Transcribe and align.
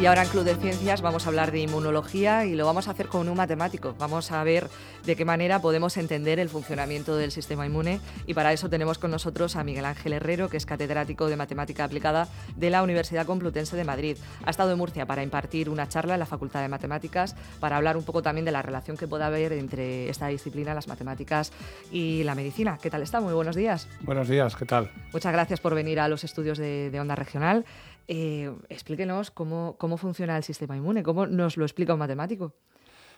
Y 0.00 0.06
ahora 0.06 0.22
en 0.22 0.30
Club 0.30 0.44
de 0.44 0.54
Ciencias 0.54 1.02
vamos 1.02 1.26
a 1.26 1.28
hablar 1.28 1.52
de 1.52 1.60
inmunología 1.60 2.46
y 2.46 2.54
lo 2.54 2.64
vamos 2.64 2.88
a 2.88 2.92
hacer 2.92 3.08
con 3.08 3.28
un 3.28 3.36
matemático. 3.36 3.94
Vamos 3.98 4.32
a 4.32 4.42
ver 4.44 4.66
de 5.04 5.14
qué 5.14 5.26
manera 5.26 5.60
podemos 5.60 5.98
entender 5.98 6.38
el 6.38 6.48
funcionamiento 6.48 7.16
del 7.16 7.30
sistema 7.30 7.66
inmune 7.66 8.00
y 8.26 8.32
para 8.32 8.50
eso 8.54 8.70
tenemos 8.70 8.96
con 8.96 9.10
nosotros 9.10 9.56
a 9.56 9.62
Miguel 9.62 9.84
Ángel 9.84 10.14
Herrero, 10.14 10.48
que 10.48 10.56
es 10.56 10.64
catedrático 10.64 11.26
de 11.26 11.36
Matemática 11.36 11.84
Aplicada 11.84 12.28
de 12.56 12.70
la 12.70 12.82
Universidad 12.82 13.26
Complutense 13.26 13.76
de 13.76 13.84
Madrid. 13.84 14.16
Ha 14.46 14.48
estado 14.48 14.72
en 14.72 14.78
Murcia 14.78 15.04
para 15.04 15.22
impartir 15.22 15.68
una 15.68 15.86
charla 15.86 16.14
en 16.14 16.20
la 16.20 16.26
Facultad 16.26 16.62
de 16.62 16.68
Matemáticas 16.68 17.36
para 17.60 17.76
hablar 17.76 17.98
un 17.98 18.04
poco 18.04 18.22
también 18.22 18.46
de 18.46 18.52
la 18.52 18.62
relación 18.62 18.96
que 18.96 19.06
pueda 19.06 19.26
haber 19.26 19.52
entre 19.52 20.08
esta 20.08 20.28
disciplina, 20.28 20.72
las 20.72 20.88
matemáticas 20.88 21.52
y 21.92 22.24
la 22.24 22.34
medicina. 22.34 22.78
¿Qué 22.80 22.88
tal 22.88 23.02
está? 23.02 23.20
Muy 23.20 23.34
buenos 23.34 23.54
días. 23.54 23.86
Buenos 24.00 24.28
días, 24.28 24.56
¿qué 24.56 24.64
tal? 24.64 24.90
Muchas 25.12 25.32
gracias 25.34 25.60
por 25.60 25.74
venir 25.74 26.00
a 26.00 26.08
los 26.08 26.24
estudios 26.24 26.56
de, 26.56 26.88
de 26.90 27.00
Onda 27.00 27.16
Regional. 27.16 27.66
Eh, 28.08 28.52
explíquenos 28.68 29.30
cómo, 29.30 29.76
cómo 29.78 29.96
funciona 29.96 30.36
el 30.36 30.42
sistema 30.42 30.76
inmune, 30.76 31.02
cómo 31.02 31.26
nos 31.26 31.56
lo 31.56 31.64
explica 31.64 31.92
un 31.92 32.00
matemático. 32.00 32.54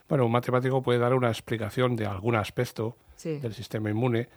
Bueno, 0.07 0.25
un 0.25 0.31
matemático 0.31 0.81
puede 0.81 0.99
dar 0.99 1.13
una 1.13 1.29
explicación 1.29 1.95
de 1.95 2.05
algún 2.05 2.35
aspecto 2.35 2.97
del 3.23 3.53
sistema 3.53 3.89
inmune. 3.89 4.27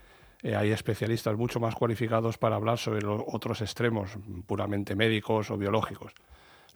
Eh, 0.42 0.54
hay 0.54 0.70
especialistas 0.70 1.36
mucho 1.36 1.58
más 1.58 1.74
cualificados 1.74 2.38
para 2.38 2.56
hablar 2.56 2.78
sobre 2.78 3.02
los 3.02 3.22
otros 3.26 3.60
extremos, 3.62 4.16
puramente 4.46 4.94
médicos 4.94 5.50
o 5.50 5.56
biológicos. 5.56 6.12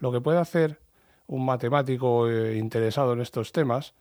Lo 0.00 0.10
que 0.10 0.20
puede 0.20 0.38
hacer 0.38 0.80
un 1.28 1.44
matemático 1.44 2.28
eh, 2.28 2.56
interesado 2.56 3.12
en 3.12 3.20
estos 3.20 3.52
temas 3.52 3.94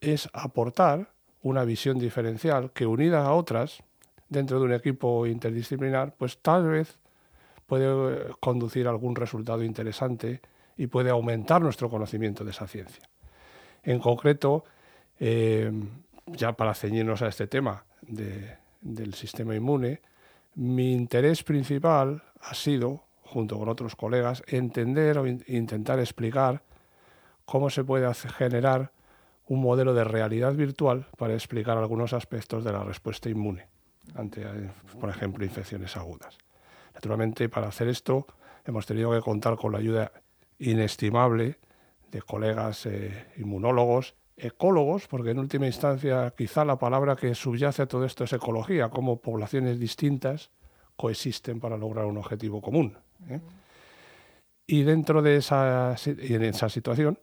es 0.00 0.28
aportar 0.32 1.10
una 1.42 1.64
visión 1.64 1.98
diferencial 1.98 2.70
que 2.70 2.86
unida 2.86 3.24
a 3.24 3.32
otras 3.32 3.82
dentro 4.28 4.60
de 4.60 4.66
un 4.66 4.72
equipo 4.72 5.26
interdisciplinar, 5.26 6.14
pues 6.16 6.38
tal 6.38 6.68
vez 6.68 6.98
puede 7.72 7.86
eh, 7.86 8.32
conducir 8.38 8.86
algún 8.86 9.16
resultado 9.16 9.64
interesante 9.64 10.42
y 10.76 10.88
puede 10.88 11.08
aumentar 11.08 11.62
nuestro 11.62 11.88
conocimiento 11.88 12.44
de 12.44 12.50
esa 12.50 12.66
ciencia. 12.66 13.02
En 13.82 13.98
concreto, 13.98 14.66
eh, 15.18 15.72
ya 16.26 16.52
para 16.52 16.74
ceñirnos 16.74 17.22
a 17.22 17.28
este 17.28 17.46
tema 17.46 17.86
del 18.02 19.14
sistema 19.14 19.54
inmune, 19.54 20.02
mi 20.54 20.92
interés 20.92 21.44
principal 21.44 22.22
ha 22.42 22.52
sido, 22.52 23.04
junto 23.22 23.58
con 23.58 23.70
otros 23.70 23.96
colegas, 23.96 24.42
entender 24.48 25.16
o 25.16 25.26
intentar 25.26 25.98
explicar 25.98 26.60
cómo 27.46 27.70
se 27.70 27.84
puede 27.84 28.12
generar 28.12 28.92
un 29.46 29.62
modelo 29.62 29.94
de 29.94 30.04
realidad 30.04 30.52
virtual 30.52 31.06
para 31.16 31.32
explicar 31.32 31.78
algunos 31.78 32.12
aspectos 32.12 32.64
de 32.64 32.72
la 32.72 32.84
respuesta 32.84 33.30
inmune 33.30 33.66
ante, 34.14 34.42
eh, 34.42 34.70
por 35.00 35.08
ejemplo, 35.08 35.42
infecciones 35.42 35.96
agudas. 35.96 36.36
Naturalmente, 36.94 37.48
para 37.48 37.68
hacer 37.68 37.88
esto 37.88 38.26
hemos 38.64 38.86
tenido 38.86 39.10
que 39.12 39.20
contar 39.20 39.56
con 39.56 39.72
la 39.72 39.78
ayuda 39.78 40.12
inestimable 40.58 41.58
de 42.10 42.22
colegas 42.22 42.86
eh, 42.86 43.26
inmunólogos, 43.36 44.14
ecólogos, 44.36 45.08
porque 45.08 45.30
en 45.30 45.38
última 45.38 45.66
instancia 45.66 46.32
quizá 46.36 46.64
la 46.64 46.78
palabra 46.78 47.16
que 47.16 47.34
subyace 47.34 47.82
a 47.82 47.86
todo 47.86 48.04
esto 48.04 48.24
es 48.24 48.32
ecología, 48.32 48.90
cómo 48.90 49.20
poblaciones 49.20 49.78
distintas 49.78 50.50
coexisten 50.96 51.58
para 51.58 51.76
lograr 51.76 52.04
un 52.04 52.18
objetivo 52.18 52.60
común. 52.60 52.96
¿eh? 53.28 53.40
Y 54.66 54.82
dentro 54.84 55.22
de 55.22 55.36
esa, 55.36 55.96
en 56.06 56.42
esa 56.42 56.68
situación, 56.68 57.18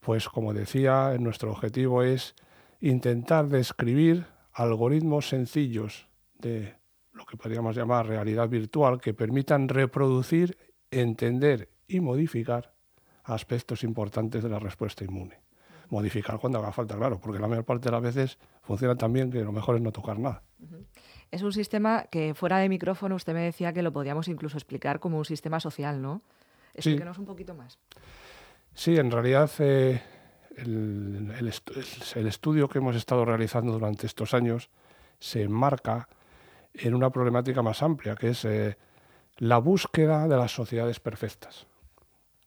pues 0.00 0.28
como 0.28 0.54
decía, 0.54 1.16
nuestro 1.18 1.50
objetivo 1.50 2.02
es 2.02 2.34
intentar 2.80 3.48
describir 3.48 4.26
algoritmos 4.52 5.28
sencillos 5.28 6.08
de 6.38 6.74
lo 7.16 7.24
que 7.24 7.36
podríamos 7.36 7.74
llamar 7.74 8.06
realidad 8.06 8.48
virtual, 8.48 9.00
que 9.00 9.14
permitan 9.14 9.68
reproducir, 9.68 10.56
entender 10.90 11.70
y 11.88 12.00
modificar 12.00 12.72
aspectos 13.24 13.82
importantes 13.82 14.42
de 14.42 14.48
la 14.48 14.58
respuesta 14.58 15.04
inmune. 15.04 15.40
Modificar 15.88 16.38
cuando 16.38 16.58
haga 16.58 16.72
falta, 16.72 16.96
claro, 16.96 17.18
porque 17.18 17.38
la 17.38 17.48
mayor 17.48 17.64
parte 17.64 17.86
de 17.86 17.92
las 17.92 18.02
veces 18.02 18.38
funciona 18.62 18.96
tan 18.96 19.12
bien 19.12 19.30
que 19.30 19.42
lo 19.42 19.52
mejor 19.52 19.76
es 19.76 19.82
no 19.82 19.92
tocar 19.92 20.18
nada. 20.18 20.42
Es 21.30 21.42
un 21.42 21.52
sistema 21.52 22.04
que 22.10 22.34
fuera 22.34 22.58
de 22.58 22.68
micrófono 22.68 23.14
usted 23.14 23.32
me 23.32 23.42
decía 23.42 23.72
que 23.72 23.82
lo 23.82 23.92
podíamos 23.92 24.28
incluso 24.28 24.56
explicar 24.58 25.00
como 25.00 25.18
un 25.18 25.24
sistema 25.24 25.58
social, 25.58 26.02
¿no? 26.02 26.22
Explíquenos 26.74 27.18
un 27.18 27.24
poquito 27.24 27.54
más. 27.54 27.78
Sí, 28.74 28.96
en 28.96 29.10
realidad 29.10 29.50
eh, 29.60 30.02
el, 30.56 31.32
el, 31.38 32.26
estudio 32.26 32.68
que 32.68 32.78
hemos 32.78 32.94
estado 32.94 33.24
realizando 33.24 33.72
durante 33.72 34.06
estos 34.06 34.34
años 34.34 34.68
se 35.18 35.42
enmarca 35.42 36.08
en 36.78 36.94
una 36.94 37.10
problemática 37.10 37.62
más 37.62 37.82
amplia, 37.82 38.14
que 38.14 38.30
es 38.30 38.44
eh, 38.44 38.76
la 39.38 39.58
búsqueda 39.58 40.28
de 40.28 40.36
las 40.36 40.52
sociedades 40.52 41.00
perfectas. 41.00 41.66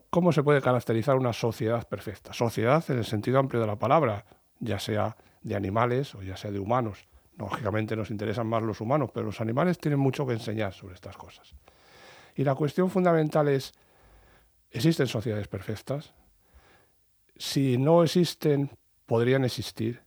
¿Cómo 0.09 0.31
se 0.31 0.43
puede 0.43 0.61
caracterizar 0.61 1.15
una 1.15 1.33
sociedad 1.33 1.87
perfecta? 1.87 2.33
Sociedad 2.33 2.83
en 2.89 2.97
el 2.97 3.05
sentido 3.05 3.39
amplio 3.39 3.61
de 3.61 3.67
la 3.67 3.77
palabra, 3.77 4.25
ya 4.59 4.79
sea 4.79 5.15
de 5.41 5.55
animales 5.55 6.15
o 6.15 6.23
ya 6.23 6.35
sea 6.35 6.51
de 6.51 6.59
humanos. 6.59 7.07
Lógicamente 7.37 7.95
nos 7.95 8.09
interesan 8.09 8.47
más 8.47 8.63
los 8.63 8.81
humanos, 8.81 9.11
pero 9.13 9.27
los 9.27 9.39
animales 9.39 9.77
tienen 9.77 9.99
mucho 9.99 10.25
que 10.25 10.33
enseñar 10.33 10.73
sobre 10.73 10.95
estas 10.95 11.15
cosas. 11.15 11.55
Y 12.35 12.43
la 12.43 12.55
cuestión 12.55 12.89
fundamental 12.89 13.47
es, 13.47 13.73
¿existen 14.71 15.07
sociedades 15.07 15.47
perfectas? 15.47 16.13
Si 17.37 17.77
no 17.77 18.03
existen, 18.03 18.71
podrían 19.05 19.45
existir. 19.45 20.01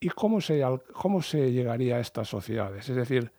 ¿Y 0.00 0.08
cómo 0.08 0.40
se, 0.40 0.62
cómo 0.92 1.22
se 1.22 1.52
llegaría 1.52 1.96
a 1.96 2.00
estas 2.00 2.28
sociedades? 2.28 2.88
Es 2.88 2.96
decir, 2.96 3.32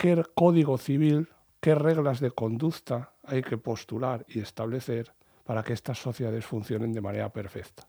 qué 0.00 0.24
código 0.34 0.78
civil, 0.78 1.28
qué 1.60 1.74
reglas 1.74 2.20
de 2.20 2.30
conducta 2.30 3.12
hay 3.22 3.42
que 3.42 3.58
postular 3.58 4.24
y 4.28 4.40
establecer 4.40 5.12
para 5.44 5.62
que 5.62 5.74
estas 5.74 5.98
sociedades 5.98 6.46
funcionen 6.46 6.94
de 6.94 7.02
manera 7.02 7.30
perfecta. 7.30 7.86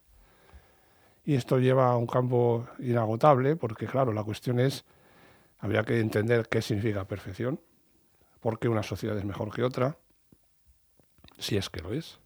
Y 1.23 1.35
esto 1.35 1.57
lleva 1.57 1.89
a 1.89 1.95
un 1.95 2.07
campo 2.07 2.67
inagotable, 2.79 3.55
porque 3.55 3.87
claro, 3.87 4.11
la 4.11 4.25
cuestión 4.25 4.59
es, 4.59 4.83
habría 5.59 5.83
que 5.83 6.01
entender 6.01 6.49
qué 6.49 6.61
significa 6.61 7.07
perfección, 7.07 7.61
por 8.41 8.59
qué 8.59 8.67
una 8.67 8.83
sociedad 8.83 9.17
es 9.17 9.23
mejor 9.23 9.49
que 9.53 9.63
otra, 9.63 9.95
si 11.37 11.55
es 11.55 11.69
que 11.69 11.79
lo 11.79 11.93
es. 11.93 12.19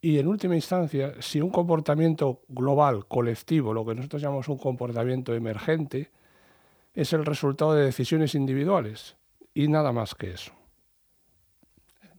Y 0.00 0.18
en 0.18 0.26
última 0.26 0.56
instancia, 0.56 1.14
si 1.20 1.40
un 1.40 1.50
comportamiento 1.50 2.42
global, 2.48 3.06
colectivo, 3.06 3.72
lo 3.72 3.86
que 3.86 3.94
nosotros 3.94 4.20
llamamos 4.20 4.48
un 4.48 4.58
comportamiento 4.58 5.34
emergente, 5.34 6.10
es 6.96 7.12
el 7.12 7.24
resultado 7.24 7.74
de 7.74 7.84
decisiones 7.84 8.34
individuales 8.34 9.16
y 9.54 9.68
nada 9.68 9.92
más 9.92 10.14
que 10.14 10.32
eso. 10.32 10.52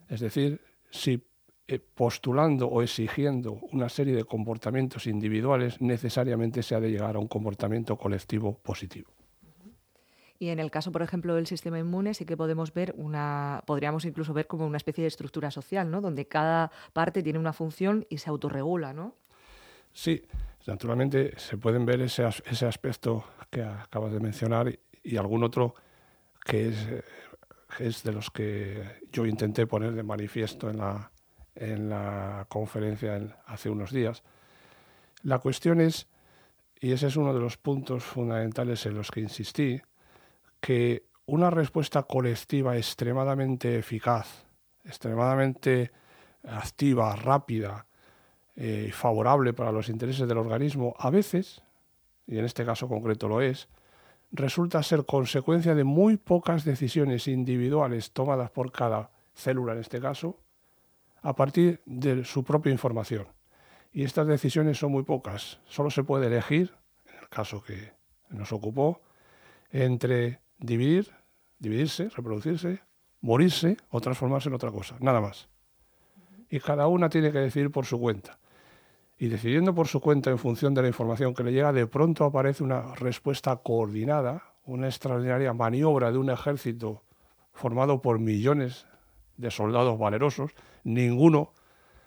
Es 0.08 0.22
decir, 0.22 0.62
si 0.92 1.22
eh, 1.68 1.80
postulando 1.80 2.68
o 2.68 2.82
exigiendo 2.82 3.60
una 3.72 3.90
serie 3.90 4.16
de 4.16 4.24
comportamientos 4.24 5.08
individuales, 5.08 5.82
necesariamente 5.82 6.64
se 6.64 6.76
ha 6.76 6.80
de 6.80 6.92
llegar 6.92 7.16
a 7.16 7.20
un 7.20 7.28
comportamiento 7.28 7.98
colectivo 7.98 8.60
positivo. 8.60 9.12
Y 10.40 10.50
en 10.50 10.60
el 10.60 10.70
caso, 10.70 10.92
por 10.92 11.02
ejemplo, 11.02 11.34
del 11.34 11.48
sistema 11.48 11.80
inmune, 11.80 12.14
sí 12.14 12.26
que 12.26 12.38
podemos 12.38 12.72
ver 12.72 12.94
una, 12.96 13.64
podríamos 13.66 14.06
incluso 14.06 14.34
ver 14.34 14.46
como 14.46 14.68
una 14.68 14.78
especie 14.78 15.02
de 15.02 15.08
estructura 15.08 15.50
social, 15.50 15.90
¿no? 15.90 16.00
Donde 16.00 16.28
cada 16.28 16.72
parte 16.94 17.24
tiene 17.24 17.40
una 17.40 17.54
función 17.54 18.06
y 18.10 18.20
se 18.20 18.30
autorregula, 18.30 18.94
¿no? 18.94 19.16
Sí, 19.92 20.24
naturalmente 20.68 21.34
se 21.38 21.58
pueden 21.58 21.86
ver 21.86 22.02
ese, 22.02 22.28
ese 22.46 22.66
aspecto 22.66 23.26
que 23.50 23.64
acabas 23.64 24.12
de 24.12 24.20
mencionar 24.20 24.78
y, 25.04 25.18
algún 25.18 25.44
otro 25.44 25.74
que 26.44 26.68
es, 26.68 26.88
es, 27.80 28.04
de 28.04 28.12
los 28.12 28.30
que 28.30 28.84
yo 29.12 29.26
intenté 29.26 29.66
poner 29.66 29.94
de 29.94 30.04
manifiesto 30.04 30.70
en 30.70 30.78
la, 30.78 31.12
en 31.56 31.90
la 31.90 32.46
conferencia 32.50 33.20
hace 33.46 33.70
unos 33.70 33.92
días. 33.92 34.24
La 35.24 35.40
cuestión 35.40 35.80
es, 35.80 36.08
y 36.80 36.92
ese 36.92 37.08
es 37.08 37.16
uno 37.16 37.34
de 37.34 37.40
los 37.40 37.58
puntos 37.58 38.04
fundamentales 38.04 38.86
en 38.86 38.96
los 38.96 39.10
que 39.10 39.22
insistí, 39.22 39.82
que 40.60 41.06
una 41.26 41.50
respuesta 41.50 42.04
colectiva 42.04 42.78
extremadamente 42.78 43.78
eficaz, 43.78 44.46
extremadamente 44.84 45.92
activa, 46.44 47.16
rápida 47.16 47.87
eh, 48.60 48.90
favorable 48.92 49.54
para 49.54 49.72
los 49.72 49.88
intereses 49.88 50.28
del 50.28 50.38
organismo, 50.38 50.96
a 50.98 51.10
veces 51.12 51.62
y 52.28 52.38
en 52.38 52.46
este 52.46 52.66
caso 52.66 52.88
concreto 52.88 53.28
lo 53.28 53.42
es, 53.42 53.70
resulta 54.32 54.84
ser 54.84 55.06
consecuencia 55.06 55.74
de 55.74 55.86
muy 55.86 56.18
pocas 56.18 56.66
decisiones 56.66 57.28
individuales 57.28 58.12
tomadas 58.12 58.52
por 58.52 58.72
cada 58.72 59.10
célula 59.34 59.74
en 59.74 59.80
este 59.80 60.02
caso, 60.02 60.38
a 61.22 61.34
partir 61.36 61.82
de 61.86 62.26
su 62.26 62.44
propia 62.44 62.72
información. 62.72 63.28
Y 63.94 64.04
estas 64.04 64.28
decisiones 64.28 64.78
son 64.78 64.92
muy 64.92 65.04
pocas. 65.04 65.60
Solo 65.66 65.90
se 65.90 66.04
puede 66.04 66.28
elegir, 66.28 66.74
en 67.08 67.20
el 67.20 67.30
caso 67.30 67.64
que 67.64 67.94
nos 68.30 68.52
ocupó, 68.52 69.02
entre 69.72 70.42
dividir, 70.60 71.12
dividirse, 71.60 72.10
reproducirse, 72.10 72.82
morirse 73.22 73.78
o 73.90 74.02
transformarse 74.02 74.50
en 74.50 74.56
otra 74.56 74.72
cosa, 74.72 74.98
nada 75.00 75.22
más. 75.22 75.48
Y 76.50 76.60
cada 76.60 76.88
una 76.88 77.10
tiene 77.10 77.32
que 77.32 77.40
decidir 77.40 77.72
por 77.72 77.86
su 77.86 78.00
cuenta 78.00 78.38
y 79.20 79.28
decidiendo 79.28 79.74
por 79.74 79.88
su 79.88 80.00
cuenta 80.00 80.30
en 80.30 80.38
función 80.38 80.74
de 80.74 80.84
la 80.84 80.88
información 80.88 81.34
que 81.34 81.44
le 81.44 81.52
llega, 81.52 81.74
de 81.74 81.88
pronto 81.88 82.26
aparece 82.26 82.64
una 82.64 82.94
respuesta 82.96 83.56
coordinada, 83.58 84.54
una 84.66 84.88
extraordinaria 84.88 85.54
maniobra 85.54 86.12
de 86.12 86.18
un 86.18 86.30
ejército 86.30 87.02
formado 87.54 88.02
por 88.02 88.20
millones 88.20 88.86
de 89.38 89.50
soldados 89.50 89.98
valerosos, 89.98 90.52
ninguno 90.84 91.54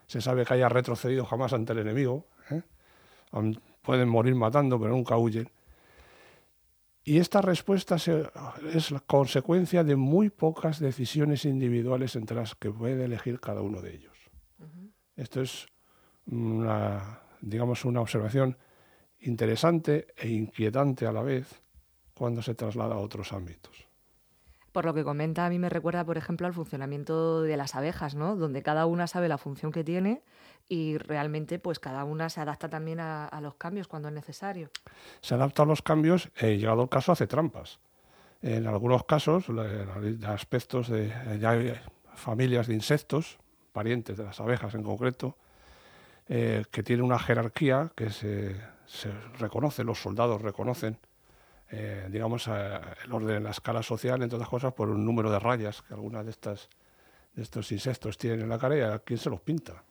se 0.06 0.20
sabe 0.20 0.44
que 0.44 0.54
haya 0.54 0.68
retrocedido 0.68 1.24
jamás 1.24 1.52
ante 1.52 1.72
el 1.72 1.80
enemigo. 1.80 2.26
¿eh? 2.50 2.62
Pueden 3.82 4.08
morir 4.08 4.34
matando, 4.34 4.78
pero 4.80 4.92
nunca 4.92 5.16
huyen. 5.16 5.48
Y 7.04 7.18
esta 7.18 7.40
respuesta 7.40 7.96
es 7.96 8.90
la 8.90 9.00
consecuencia 9.00 9.84
de 9.84 9.96
muy 9.96 10.28
pocas 10.28 10.80
decisiones 10.80 11.44
individuales 11.44 12.14
entre 12.14 12.36
las 12.36 12.54
que 12.54 12.70
puede 12.70 13.04
elegir 13.04 13.40
cada 13.40 13.62
uno 13.62 13.80
de 13.80 13.94
ellos. 13.94 14.16
Esto 15.16 15.40
es 15.40 15.66
una, 16.30 17.20
digamos, 17.40 17.84
una 17.84 18.00
observación 18.00 18.56
interesante 19.20 20.08
e 20.16 20.28
inquietante 20.28 21.06
a 21.06 21.12
la 21.12 21.22
vez 21.22 21.60
cuando 22.14 22.42
se 22.42 22.54
traslada 22.54 22.94
a 22.94 22.98
otros 22.98 23.32
ámbitos. 23.32 23.86
Por 24.72 24.84
lo 24.84 24.94
que 24.94 25.02
comenta, 25.02 25.46
a 25.46 25.50
mí 25.50 25.58
me 25.58 25.68
recuerda, 25.68 26.04
por 26.04 26.16
ejemplo, 26.16 26.46
al 26.46 26.54
funcionamiento 26.54 27.42
de 27.42 27.56
las 27.56 27.74
abejas, 27.74 28.14
¿no? 28.14 28.36
Donde 28.36 28.62
cada 28.62 28.86
una 28.86 29.08
sabe 29.08 29.28
la 29.28 29.36
función 29.36 29.72
que 29.72 29.82
tiene 29.82 30.22
y 30.68 30.96
realmente, 30.98 31.58
pues 31.58 31.80
cada 31.80 32.04
una 32.04 32.28
se 32.28 32.40
adapta 32.40 32.68
también 32.68 33.00
a, 33.00 33.40
los 33.42 33.56
cambios 33.56 33.88
cuando 33.88 34.08
es 34.08 34.14
necesario. 34.14 34.70
Se 35.20 35.34
adapta 35.34 35.64
a 35.64 35.66
los 35.66 35.82
cambios 35.82 36.30
y, 36.40 36.58
llegado 36.58 36.82
el 36.82 36.88
caso, 36.88 37.10
hace 37.10 37.26
trampas. 37.26 37.80
En 38.42 38.68
algunos 38.68 39.04
casos, 39.04 39.46
de 39.48 40.26
aspectos 40.26 40.88
de 40.88 41.12
familias 42.14 42.68
de 42.68 42.74
insectos, 42.74 43.38
parientes 43.72 44.16
de 44.16 44.24
las 44.24 44.40
abejas 44.40 44.74
en 44.74 44.84
concreto, 44.84 45.36
eh, 46.32 46.64
que 46.70 46.84
tiene 46.84 47.02
una 47.02 47.18
jerarquía 47.18 47.90
que 47.96 48.08
se, 48.08 48.54
reconoce, 49.40 49.82
los 49.82 50.00
soldados 50.00 50.40
reconocen 50.40 50.96
eh, 51.72 52.06
digamos, 52.08 52.46
el 52.46 53.12
orden 53.12 53.38
en 53.38 53.44
la 53.44 53.50
escala 53.50 53.82
social, 53.82 54.22
entre 54.22 54.36
otras 54.36 54.48
cosas, 54.48 54.72
por 54.72 54.88
un 54.90 55.04
número 55.04 55.28
de 55.28 55.40
rayas 55.40 55.82
que 55.82 55.94
algunas 55.94 56.24
de, 56.24 56.30
estas, 56.30 56.68
de 57.34 57.42
estos 57.42 57.72
insectos 57.72 58.16
tienen 58.16 58.42
en 58.42 58.48
la 58.48 58.58
cara 58.58 58.76
y 58.76 58.80
a 58.80 59.00
quién 59.00 59.18
se 59.18 59.28
los 59.28 59.40
pinta. 59.40 59.82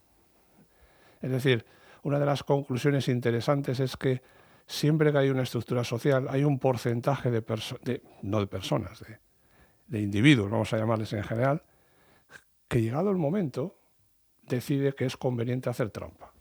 Es 1.21 1.29
decir, 1.29 1.65
una 2.03 2.19
de 2.19 2.25
las 2.25 2.43
conclusiones 2.43 3.09
interesantes 3.09 3.81
es 3.81 3.97
que 3.97 4.21
siempre 4.65 5.11
que 5.11 5.17
hay 5.17 5.29
una 5.29 5.43
estructura 5.43 5.83
social 5.83 6.27
hay 6.29 6.45
un 6.45 6.57
porcentaje 6.57 7.31
de, 7.31 7.41
de 7.83 8.01
no 8.21 8.39
de 8.39 8.47
personas, 8.47 9.01
de, 9.01 9.19
de 9.87 9.99
individuos, 9.99 10.49
vamos 10.49 10.71
a 10.71 10.77
llamarles 10.77 11.11
en 11.11 11.23
general, 11.23 11.63
que 12.69 12.81
llegado 12.81 13.09
el 13.11 13.17
momento 13.17 13.78
decide 14.49 14.93
que 14.93 15.05
es 15.05 15.15
conveniente 15.15 15.69
hacer 15.69 15.89
trampa. 15.89 16.33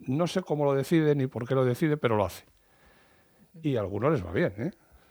No 0.00 0.26
sé 0.26 0.42
cómo 0.42 0.64
lo 0.64 0.74
decide 0.74 1.14
ni 1.14 1.26
por 1.26 1.46
qué 1.46 1.54
lo 1.54 1.64
decide, 1.64 1.96
pero 1.96 2.16
lo 2.16 2.24
hace 2.24 2.44
y 3.62 3.76
a 3.76 3.80
algunos 3.80 4.12
les 4.12 4.24
va 4.24 4.32
bien. 4.32 4.52
¿eh? 4.58 4.70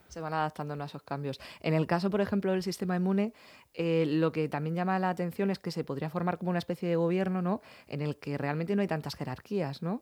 Se 0.09 0.21
van 0.21 0.33
adaptando 0.33 0.81
a 0.81 0.86
esos 0.86 1.04
cambios. 1.04 1.39
En 1.62 1.74
el 1.74 1.86
caso, 1.86 2.09
por 2.09 2.21
ejemplo, 2.21 2.51
del 2.51 2.63
sistema 2.63 2.95
inmune, 2.95 3.33
eh, 3.74 4.06
lo 4.07 4.31
que 4.31 4.48
también 4.48 4.75
llama 4.75 5.00
la 5.00 5.09
atención 5.09 5.51
es 5.51 5.59
que 5.59 5.71
se 5.71 5.83
podría 5.83 6.09
formar 6.09 6.38
como 6.38 6.50
una 6.50 6.60
especie 6.60 6.88
de 6.89 6.95
gobierno, 6.95 7.42
¿no? 7.42 7.62
En 7.88 8.01
el 8.01 8.18
que 8.18 8.38
realmente 8.38 8.75
no 8.75 8.81
hay 8.81 8.88
tantas 8.88 9.15
jerarquías, 9.15 9.81
¿no? 9.81 10.01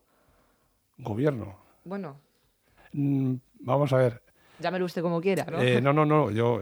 Gobierno. 0.98 1.58
Bueno. 1.84 2.18
Mm, 2.94 3.36
vamos 3.60 3.92
a 3.94 3.98
ver. 3.98 4.22
Llámelo 4.60 4.86
usted 4.86 5.02
como 5.02 5.20
quiera, 5.20 5.46
¿no? 5.46 5.62
Eh, 5.62 5.82
no, 5.82 5.92
no, 5.92 6.06
no. 6.06 6.32
Yo 6.32 6.62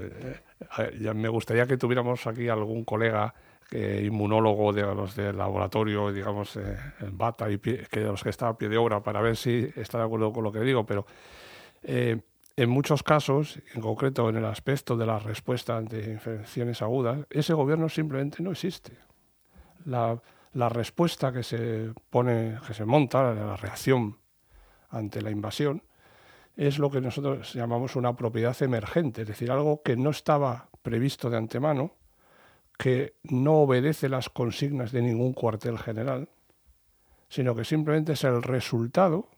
ya 0.99 1.13
me 1.13 1.29
gustaría 1.29 1.67
que 1.67 1.77
tuviéramos 1.77 2.25
aquí 2.25 2.49
algún 2.49 2.83
colega 2.85 3.35
inmunólogo 3.73 4.71
de 4.71 4.83
los 4.83 5.15
del 5.15 5.37
laboratorio, 5.37 6.11
digamos, 6.11 6.57
en 6.57 7.17
bata 7.17 7.49
y 7.49 7.57
que 7.57 8.01
los 8.01 8.23
que 8.23 8.29
está 8.29 8.49
a 8.49 8.57
pie 8.57 8.69
de 8.69 8.77
obra 8.77 9.01
para 9.01 9.21
ver 9.21 9.35
si 9.35 9.69
está 9.75 9.97
de 9.97 10.03
acuerdo 10.03 10.31
con 10.31 10.43
lo 10.43 10.51
que 10.51 10.59
digo, 10.59 10.85
pero 10.85 11.05
eh, 11.81 12.21
en 12.55 12.69
muchos 12.69 13.01
casos, 13.01 13.59
en 13.73 13.81
concreto 13.81 14.29
en 14.29 14.37
el 14.37 14.45
aspecto 14.45 14.95
de 14.95 15.07
la 15.07 15.17
respuesta 15.17 15.75
ante 15.75 16.11
infecciones 16.11 16.83
agudas, 16.83 17.25
ese 17.31 17.53
gobierno 17.53 17.89
simplemente 17.89 18.43
no 18.43 18.51
existe. 18.51 18.93
La, 19.85 20.19
respuesta 20.69 21.33
que 21.33 21.41
se 21.41 21.91
pone, 22.11 22.59
que 22.67 22.75
se 22.75 22.85
monta, 22.85 23.33
la 23.33 23.57
reacción 23.57 24.19
ante 24.89 25.21
la 25.23 25.31
invasión, 25.31 25.81
es 26.55 26.77
lo 26.77 26.91
que 26.91 27.01
nosotros 27.01 27.55
llamamos 27.55 27.95
una 27.95 28.15
propiedad 28.15 28.55
emergente, 28.61 29.23
es 29.23 29.27
decir, 29.27 29.49
algo 29.49 29.81
que 29.81 29.95
no 29.95 30.11
estaba 30.11 30.69
previsto 30.83 31.31
de 31.31 31.37
antemano, 31.37 31.95
que 32.83 33.15
no 33.23 33.61
obedece 33.61 34.09
las 34.09 34.27
consignas 34.27 34.91
de 34.91 35.01
ningún 35.01 35.31
cuartel 35.31 35.79
general, 35.79 36.27
sino 37.29 37.55
que 37.55 37.63
simplemente 37.63 38.11
es 38.11 38.25
el 38.25 38.43
resultado 38.43 39.29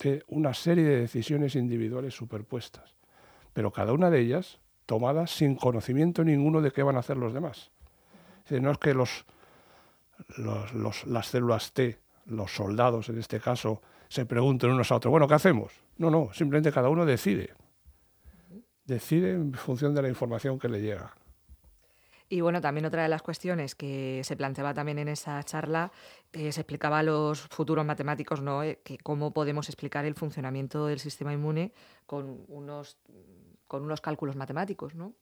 de 0.00 0.22
una 0.28 0.52
serie 0.52 0.84
de 0.84 1.00
decisiones 1.00 1.56
individuales 1.56 2.12
superpuestas, 2.12 2.94
pero 3.54 3.72
cada 3.72 3.94
una 3.94 4.10
de 4.10 4.20
ellas 4.20 4.58
tomada 4.84 5.26
sin 5.26 5.56
conocimiento 5.56 6.22
ninguno 6.22 6.60
de 6.60 6.70
qué 6.70 6.82
van 6.82 6.96
a 6.96 6.98
hacer 6.98 7.16
los 7.16 7.32
demás. 7.32 7.70
no 8.50 8.70
es 8.70 8.76
que 8.76 8.92
los, 8.92 9.24
las 11.06 11.26
células 11.28 11.72
T, 11.72 11.98
los 12.26 12.54
soldados 12.54 13.08
en 13.08 13.18
este 13.18 13.40
caso, 13.40 13.80
se 14.08 14.26
pregunten 14.26 14.70
unos 14.70 14.92
a 14.92 14.96
otros, 14.96 15.10
bueno, 15.10 15.26
¿qué 15.26 15.32
hacemos? 15.32 15.72
No, 15.96 16.10
no, 16.10 16.28
simplemente 16.34 16.70
cada 16.72 16.90
uno 16.90 17.06
decide. 17.06 17.54
Decide 18.84 19.30
en 19.30 19.54
función 19.54 19.94
de 19.94 20.02
la 20.02 20.10
información 20.10 20.58
que 20.58 20.68
le 20.68 20.82
llega. 20.82 21.14
Y 22.28 22.40
bueno, 22.40 22.60
también 22.60 22.86
otra 22.86 23.02
de 23.04 23.08
las 23.08 23.22
cuestiones 23.22 23.74
que 23.76 24.20
se 24.24 24.36
planteaba 24.36 24.74
también 24.74 24.98
en 24.98 25.08
esa 25.08 25.40
charla, 25.44 25.92
eh, 26.32 26.50
se 26.50 26.60
explicaba 26.60 26.98
a 26.98 27.02
los 27.04 27.42
futuros 27.42 27.86
matemáticos, 27.86 28.40
¿no? 28.42 28.64
Eh, 28.64 28.80
que 28.82 28.98
cómo 28.98 29.32
podemos 29.32 29.68
explicar 29.68 30.04
el 30.04 30.14
funcionamiento 30.14 30.86
del 30.86 30.98
sistema 30.98 31.32
inmune 31.32 31.72
con 32.04 32.44
unos, 32.48 32.98
con 33.68 33.84
unos 33.84 34.00
cálculos 34.00 34.34
matemáticos, 34.34 34.96
¿no? 34.96 35.12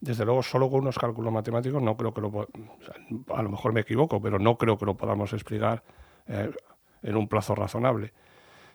Desde 0.00 0.26
luego, 0.26 0.42
solo 0.42 0.68
con 0.68 0.80
unos 0.80 0.98
cálculos 0.98 1.32
matemáticos 1.32 1.82
no 1.82 1.96
creo 1.96 2.12
que 2.12 2.20
lo... 2.20 2.48
a 3.34 3.42
lo 3.42 3.48
mejor 3.48 3.72
me 3.72 3.80
equivoco, 3.80 4.20
pero 4.20 4.38
no 4.38 4.58
creo 4.58 4.76
que 4.76 4.84
lo 4.84 4.96
podamos 4.96 5.32
explicar 5.32 5.82
eh, 6.26 6.50
en 7.02 7.16
un 7.16 7.26
plazo 7.26 7.54
razonable. 7.54 8.12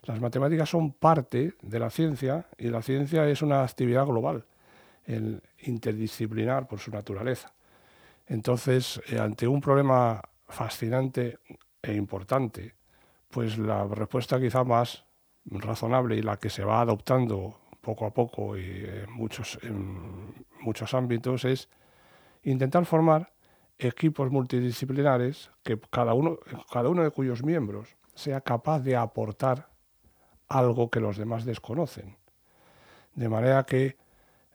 Las 0.03 0.19
matemáticas 0.21 0.69
son 0.69 0.93
parte 0.93 1.53
de 1.61 1.79
la 1.79 1.91
ciencia 1.91 2.47
y 2.57 2.69
la 2.69 2.81
ciencia 2.81 3.27
es 3.29 3.43
una 3.43 3.63
actividad 3.63 4.05
global, 4.05 4.45
interdisciplinar 5.59 6.67
por 6.67 6.79
su 6.79 6.89
naturaleza. 6.89 7.51
Entonces, 8.29 9.01
eh, 9.07 9.19
ante 9.19 9.47
un 9.47 9.59
problema 9.59 10.21
fascinante 10.47 11.39
e 11.81 11.93
importante, 11.93 12.75
pues 13.27 13.57
la 13.57 13.85
respuesta 13.85 14.39
quizá 14.39 14.63
más 14.63 15.03
razonable 15.45 16.15
y 16.15 16.21
la 16.21 16.37
que 16.37 16.51
se 16.51 16.63
va 16.63 16.81
adoptando 16.81 17.59
poco 17.81 18.05
a 18.05 18.13
poco 18.13 18.55
y 18.55 18.85
en 18.85 19.11
muchos, 19.11 19.57
en 19.63 20.45
muchos 20.61 20.93
ámbitos 20.93 21.43
es 21.45 21.69
intentar 22.43 22.85
formar 22.85 23.33
equipos 23.79 24.29
multidisciplinares 24.31 25.49
que 25.63 25.79
cada 25.89 26.13
uno, 26.13 26.37
cada 26.71 26.89
uno 26.89 27.03
de 27.03 27.09
cuyos 27.09 27.43
miembros 27.43 27.95
sea 28.13 28.41
capaz 28.41 28.81
de 28.81 28.95
aportar 28.95 29.69
algo 30.47 30.91
que 30.91 30.99
los 30.99 31.17
demás 31.17 31.45
desconocen. 31.45 32.17
De 33.15 33.27
manera 33.27 33.63
que 33.65 33.97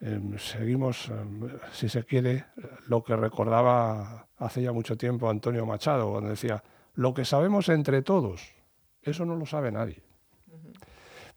Em, 0.05 0.37
seguimos, 0.37 1.09
em, 1.09 1.49
si 1.73 1.89
se 1.89 2.05
quiere, 2.05 2.45
lo 2.89 3.03
que 3.03 3.17
recordaba 3.17 4.29
hace 4.37 4.61
ya 4.61 4.71
mucho 4.71 4.99
tiempo 4.99 5.31
Antonio 5.31 5.65
Machado, 5.65 6.11
cuando 6.11 6.29
decía, 6.29 6.63
lo 6.93 7.15
que 7.15 7.25
sabemos 7.25 7.71
entre 7.71 8.03
todos, 8.03 8.53
eso 9.01 9.25
no 9.25 9.35
lo 9.35 9.47
sabe 9.47 9.73
nadie. 9.73 10.03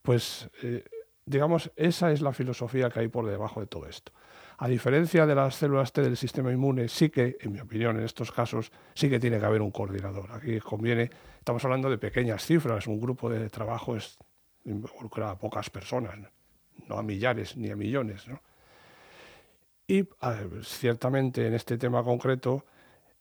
Pues, 0.02 0.50
eh, 0.64 0.84
digamos, 1.26 1.72
esa 1.78 2.12
es 2.12 2.20
la 2.20 2.34
filosofía 2.34 2.90
que 2.90 3.00
hay 3.00 3.08
por 3.08 3.26
debajo 3.26 3.62
de 3.62 3.68
todo 3.68 3.88
esto. 3.88 4.12
A 4.58 4.68
diferencia 4.68 5.26
de 5.26 5.36
las 5.36 5.56
células 5.56 5.94
T 5.94 6.02
del 6.02 6.18
sistema 6.18 6.52
inmune, 6.52 6.90
sí 6.90 7.10
que, 7.10 7.38
en 7.40 7.54
mi 7.54 7.62
opinión, 7.62 7.98
en 7.98 8.04
estos 8.04 8.34
casos, 8.34 8.74
sí 8.94 9.10
que 9.10 9.18
tiene 9.18 9.40
que 9.40 9.46
haber 9.46 9.62
un 9.62 9.72
coordinador. 9.72 10.30
Aquí 10.34 10.60
conviene, 10.60 11.10
estamos 11.40 11.64
hablando 11.64 11.90
de 11.90 12.00
pequeñas 12.00 12.46
cifras, 12.46 12.86
un 12.88 13.00
grupo 13.00 13.30
de 13.30 13.50
trabajo 13.50 13.96
es, 13.96 14.18
involucra 14.66 15.32
a 15.32 15.38
pocas 15.38 15.70
personas, 15.70 16.18
no 16.90 16.98
a 16.98 17.04
millares 17.04 17.56
ni 17.56 17.70
a 17.70 17.76
millones. 17.78 18.28
¿no? 18.28 18.42
Y 19.90 20.06
ciertamente 20.64 21.48
en 21.48 21.54
este 21.54 21.78
tema 21.78 22.04
concreto, 22.04 22.66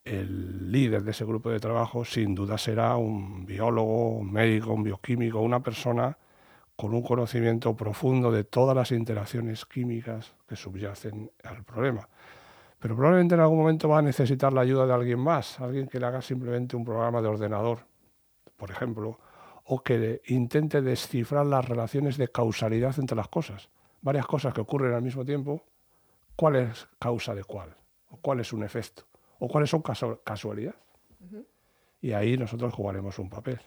el 0.04 0.72
líder 0.72 1.04
de 1.04 1.12
ese 1.12 1.24
grupo 1.24 1.48
de 1.48 1.60
trabajo 1.60 2.04
sin 2.04 2.34
duda 2.34 2.58
será 2.58 2.96
un 2.96 3.46
biólogo, 3.46 4.16
un 4.16 4.32
médico, 4.32 4.72
un 4.72 4.82
bioquímico, 4.82 5.40
una 5.40 5.60
persona 5.60 6.18
con 6.74 6.92
un 6.92 7.02
conocimiento 7.02 7.76
profundo 7.76 8.32
de 8.32 8.42
todas 8.42 8.74
las 8.74 8.90
interacciones 8.90 9.64
químicas 9.64 10.34
que 10.48 10.56
subyacen 10.56 11.30
al 11.44 11.62
problema. 11.62 12.08
Pero 12.80 12.96
probablemente 12.96 13.36
en 13.36 13.42
algún 13.42 13.58
momento 13.58 13.88
va 13.88 13.98
a 13.98 14.02
necesitar 14.02 14.52
la 14.52 14.62
ayuda 14.62 14.86
de 14.86 14.92
alguien 14.92 15.20
más, 15.20 15.60
alguien 15.60 15.86
que 15.86 16.00
le 16.00 16.06
haga 16.06 16.20
simplemente 16.20 16.74
un 16.74 16.84
programa 16.84 17.22
de 17.22 17.28
ordenador, 17.28 17.86
por 18.56 18.72
ejemplo, 18.72 19.20
o 19.66 19.84
que 19.84 20.20
intente 20.26 20.82
descifrar 20.82 21.46
las 21.46 21.64
relaciones 21.64 22.16
de 22.16 22.26
causalidad 22.26 22.98
entre 22.98 23.16
las 23.16 23.28
cosas. 23.28 23.68
Varias 24.02 24.26
cosas 24.26 24.52
que 24.52 24.62
ocurren 24.62 24.94
al 24.94 25.02
mismo 25.02 25.24
tiempo 25.24 25.62
cuál 26.36 26.56
es 26.56 26.86
causa 26.98 27.34
de 27.34 27.42
cuál, 27.44 27.74
o 28.10 28.18
cuál 28.18 28.40
es 28.40 28.52
un 28.52 28.62
efecto, 28.62 29.04
o 29.38 29.48
cuáles 29.48 29.70
son 29.70 29.82
casualidades. 29.82 30.78
Y 32.00 32.12
ahí 32.12 32.36
nosotros 32.36 32.72
jugaremos 32.72 33.18
un 33.18 33.30
papel. 33.30 33.60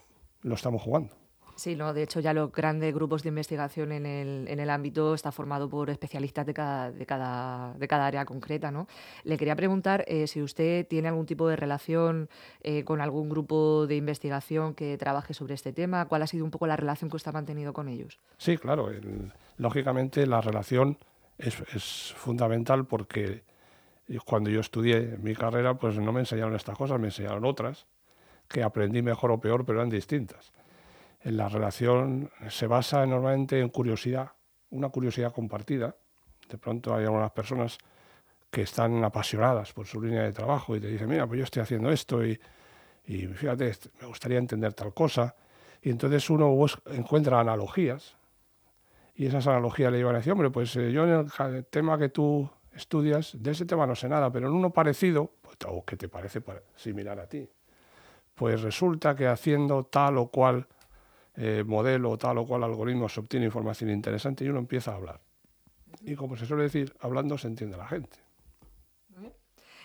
Lo 0.44 0.56
estamos 0.56 0.82
jugando. 0.82 1.14
Sí, 1.60 1.76
no, 1.76 1.94
de 1.94 2.04
hecho 2.04 2.22
ya 2.22 2.34
los 2.34 2.54
grandes 2.54 2.94
grupos 2.94 3.22
de 3.22 3.30
investigación 3.30 3.92
en 3.92 4.06
el, 4.06 4.48
en 4.48 4.62
el 4.62 4.70
ámbito 4.70 5.14
está 5.14 5.34
formado 5.34 5.70
por 5.70 5.90
especialistas 5.90 6.46
de 6.46 6.54
cada, 6.54 6.90
de 6.90 7.06
cada, 7.06 7.74
de 7.74 7.86
cada 7.86 8.08
área 8.08 8.24
concreta. 8.24 8.72
¿no? 8.72 8.88
Le 9.26 9.38
quería 9.38 9.58
preguntar 9.58 10.06
eh, 10.08 10.26
si 10.28 10.42
usted 10.42 10.88
tiene 10.88 11.10
algún 11.10 11.26
tipo 11.26 11.50
de 11.50 11.58
relación 11.58 12.30
eh, 12.62 12.86
con 12.86 13.02
algún 13.02 13.28
grupo 13.28 13.88
de 13.88 13.98
investigación 13.98 14.74
que 14.74 14.98
trabaje 14.98 15.34
sobre 15.34 15.54
este 15.54 15.74
tema, 15.74 16.06
cuál 16.06 16.22
ha 16.22 16.28
sido 16.28 16.46
un 16.46 16.52
poco 16.52 16.66
la 16.66 16.78
relación 16.78 17.10
que 17.10 17.18
usted 17.18 17.32
ha 17.32 17.34
mantenido 17.34 17.74
con 17.74 17.90
ellos. 17.90 18.22
Sí, 18.38 18.58
claro, 18.58 18.90
lógicamente 19.58 20.26
la 20.28 20.40
relación 20.40 20.98
es, 21.40 22.14
fundamental 22.16 22.86
porque 22.86 23.44
cuando 24.26 24.50
yo 24.50 24.60
estudié 24.60 25.18
mi 25.20 25.36
carrera 25.36 25.74
pues 25.74 25.98
no 25.98 26.12
me 26.12 26.20
enseñaron 26.20 26.56
estas 26.56 26.78
cosas, 26.78 27.00
me 27.00 27.08
enseñaron 27.08 27.46
otras 27.46 27.88
que 28.48 28.64
aprendí 28.64 29.02
mejor 29.02 29.32
o 29.32 29.40
peor, 29.40 29.66
pero 29.66 29.80
eran 29.80 29.90
distintas 29.90 30.52
la 31.24 31.50
relación 31.50 32.32
se 32.50 32.68
basa 32.68 33.06
normalmente 33.06 33.60
en 33.60 33.70
curiosidad, 33.70 34.32
una 34.72 34.90
curiosidad 34.90 35.34
compartida. 35.34 35.96
De 36.48 36.58
pronto 36.58 36.96
hay 36.96 37.06
algunas 37.06 37.32
personas 37.32 37.78
que 38.50 38.62
están 38.62 39.04
apasionadas 39.04 39.74
por 39.74 39.86
su 39.86 40.02
línea 40.02 40.24
de 40.24 40.32
trabajo 40.32 40.76
y 40.76 40.80
te 40.80 40.88
dicen, 40.88 41.10
mira, 41.10 41.28
pues 41.28 41.40
yo 41.40 41.44
estoy 41.44 41.62
haciendo 41.62 41.92
esto 41.92 42.26
y, 42.26 42.40
y 43.06 43.28
fíjate, 43.28 43.74
me 44.02 44.08
gustaría 44.08 44.38
entender 44.40 44.74
tal 44.74 44.94
cosa. 44.94 45.36
Y 45.82 45.92
entonces 45.92 46.30
uno 46.30 46.56
encuentra 46.92 47.40
analogías 47.40 48.16
y 49.20 49.26
esas 49.26 49.46
analogías 49.48 49.92
le 49.92 49.98
llevan 49.98 50.16
a 50.16 50.20
decir, 50.20 50.32
hombre, 50.32 50.50
pues 50.50 50.74
eh, 50.78 50.94
yo 50.94 51.04
en 51.04 51.28
el 51.54 51.66
tema 51.66 51.98
que 51.98 52.08
tú 52.08 52.50
estudias, 52.74 53.34
de 53.38 53.52
ese 53.52 53.66
tema 53.66 53.86
no 53.86 53.94
sé 53.94 54.08
nada, 54.08 54.32
pero 54.32 54.48
en 54.48 54.54
uno 54.54 54.70
parecido, 54.70 55.34
pues, 55.42 55.58
o 55.68 55.84
que 55.84 55.98
te 55.98 56.08
parece 56.08 56.42
similar 56.78 57.20
a 57.20 57.28
ti, 57.28 57.46
pues 58.34 58.62
resulta 58.62 59.18
que 59.18 59.28
haciendo 59.28 59.84
tal 59.84 60.20
o 60.20 60.28
cual 60.28 60.66
eh, 61.36 61.66
modelo 61.68 62.12
o 62.12 62.18
tal 62.18 62.38
o 62.38 62.46
cual 62.46 62.64
algoritmo 62.64 63.10
se 63.10 63.20
obtiene 63.20 63.48
información 63.48 63.90
interesante 63.90 64.46
y 64.46 64.48
uno 64.48 64.60
empieza 64.60 64.94
a 64.94 64.96
hablar. 64.96 65.20
Y 66.00 66.16
como 66.16 66.38
se 66.38 66.46
suele 66.46 66.64
decir, 66.64 66.96
hablando 67.02 67.38
se 67.38 67.48
entiende 67.48 67.76
la 67.76 67.88
gente. 67.88 68.20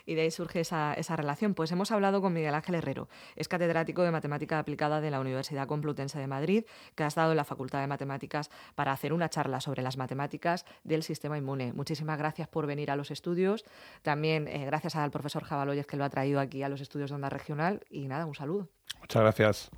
Y 0.06 0.14
de 0.14 0.22
ahí 0.22 0.30
surge 0.30 0.60
esa, 0.60 0.94
relación. 1.16 1.54
Pues 1.54 1.72
hemos 1.72 1.90
hablado 1.90 2.20
con 2.20 2.32
Miguel 2.32 2.54
Ángel 2.54 2.76
Herrero, 2.76 3.08
es 3.36 3.48
catedrático 3.48 4.02
de 4.02 4.10
Matemática 4.10 4.58
Aplicada 4.58 5.00
de 5.00 5.10
la 5.10 5.20
Universidad 5.20 5.66
Complutense 5.66 6.18
de 6.18 6.26
Madrid, 6.26 6.64
que 6.94 7.04
ha 7.04 7.06
estado 7.06 7.30
en 7.30 7.36
la 7.36 7.44
Facultad 7.44 7.80
de 7.80 7.86
Matemáticas 7.86 8.50
para 8.74 8.92
hacer 8.92 9.12
una 9.12 9.28
charla 9.28 9.60
sobre 9.60 9.82
las 9.82 9.96
matemáticas 9.96 10.64
del 10.82 11.02
sistema 11.02 11.38
inmune. 11.38 11.72
Muchísimas 11.72 12.18
gracias 12.18 12.48
por 12.48 12.66
venir 12.66 12.90
a 12.90 12.96
los 12.96 13.10
estudios. 13.10 13.64
También 14.02 14.48
eh, 14.48 14.64
gracias 14.66 14.96
al 14.96 15.10
profesor 15.10 15.44
Jabaloyes 15.44 15.86
que 15.86 15.96
lo 15.96 16.04
ha 16.04 16.10
traído 16.10 16.40
aquí 16.40 16.62
a 16.62 16.68
los 16.68 16.80
estudios 16.80 17.10
de 17.10 17.16
Onda 17.16 17.30
Regional. 17.30 17.80
Y 17.90 18.08
nada, 18.08 18.26
un 18.26 18.34
saludo. 18.34 18.68
Muchas 19.00 19.22
gracias. 19.22 19.70